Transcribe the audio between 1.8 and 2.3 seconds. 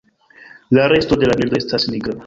nigra.